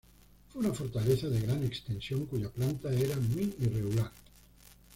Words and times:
Fue 0.49 0.63
una 0.65 0.73
fortaleza 0.73 1.27
de 1.27 1.41
gran 1.41 1.63
extensión 1.63 2.25
cuya 2.25 2.49
planta 2.49 2.91
era 2.91 3.15
muy 3.17 3.53
irregular. 3.59 4.11